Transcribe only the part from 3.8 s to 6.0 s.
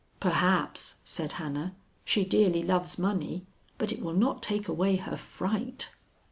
it will not take away her fright."